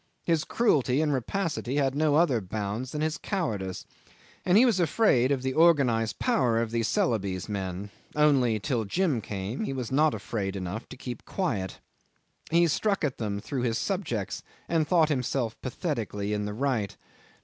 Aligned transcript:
His 0.23 0.43
cruelty 0.45 0.99
and 0.99 1.13
rapacity 1.13 1.75
had 1.75 1.93
no 1.93 2.15
other 2.15 2.41
bounds 2.41 2.91
than 2.91 3.01
his 3.01 3.19
cowardice, 3.19 3.85
and 4.43 4.57
he 4.57 4.65
was 4.65 4.79
afraid 4.79 5.31
of 5.31 5.43
the 5.43 5.53
organised 5.53 6.17
power 6.17 6.59
of 6.59 6.71
the 6.71 6.81
Celebes 6.81 7.47
men, 7.47 7.91
only 8.15 8.59
till 8.59 8.83
Jim 8.83 9.21
came 9.21 9.63
he 9.63 9.73
was 9.73 9.91
not 9.91 10.15
afraid 10.15 10.55
enough 10.55 10.89
to 10.89 10.97
keep 10.97 11.23
quiet. 11.25 11.77
He 12.49 12.65
struck 12.65 13.03
at 13.03 13.19
them 13.19 13.39
through 13.39 13.61
his 13.61 13.77
subjects, 13.77 14.41
and 14.67 14.87
thought 14.87 15.09
himself 15.09 15.55
pathetically 15.61 16.33
in 16.33 16.45
the 16.45 16.53
right. 16.55 16.97